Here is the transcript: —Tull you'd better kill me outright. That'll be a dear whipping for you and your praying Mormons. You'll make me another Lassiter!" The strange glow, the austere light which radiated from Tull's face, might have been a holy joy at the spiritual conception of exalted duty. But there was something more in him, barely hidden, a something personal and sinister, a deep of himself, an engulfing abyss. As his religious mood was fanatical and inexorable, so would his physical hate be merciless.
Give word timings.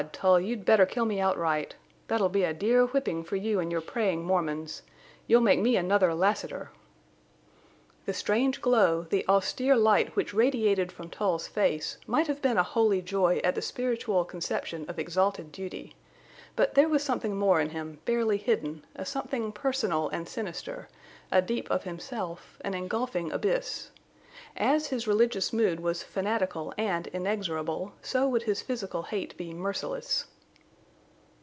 —Tull 0.13 0.39
you'd 0.39 0.65
better 0.65 0.87
kill 0.87 1.05
me 1.05 1.19
outright. 1.19 1.75
That'll 2.07 2.27
be 2.29 2.43
a 2.43 2.55
dear 2.55 2.87
whipping 2.87 3.23
for 3.23 3.35
you 3.35 3.59
and 3.59 3.71
your 3.71 3.81
praying 3.81 4.23
Mormons. 4.25 4.81
You'll 5.27 5.41
make 5.41 5.59
me 5.59 5.75
another 5.75 6.15
Lassiter!" 6.15 6.71
The 8.07 8.13
strange 8.15 8.61
glow, 8.61 9.03
the 9.03 9.23
austere 9.29 9.75
light 9.75 10.15
which 10.15 10.33
radiated 10.33 10.91
from 10.91 11.11
Tull's 11.11 11.45
face, 11.47 11.99
might 12.07 12.25
have 12.25 12.41
been 12.41 12.57
a 12.57 12.63
holy 12.63 13.03
joy 13.03 13.41
at 13.43 13.53
the 13.53 13.61
spiritual 13.61 14.25
conception 14.25 14.85
of 14.89 14.97
exalted 14.97 15.51
duty. 15.51 15.95
But 16.55 16.73
there 16.73 16.89
was 16.89 17.03
something 17.03 17.35
more 17.37 17.59
in 17.61 17.69
him, 17.69 17.99
barely 18.05 18.37
hidden, 18.37 18.83
a 18.95 19.05
something 19.05 19.51
personal 19.51 20.09
and 20.09 20.27
sinister, 20.27 20.89
a 21.31 21.43
deep 21.43 21.69
of 21.69 21.83
himself, 21.83 22.57
an 22.61 22.73
engulfing 22.73 23.31
abyss. 23.31 23.91
As 24.57 24.87
his 24.87 25.07
religious 25.07 25.53
mood 25.53 25.79
was 25.79 26.03
fanatical 26.03 26.73
and 26.77 27.07
inexorable, 27.07 27.93
so 28.01 28.27
would 28.27 28.43
his 28.43 28.61
physical 28.61 29.03
hate 29.03 29.37
be 29.37 29.53
merciless. 29.53 30.25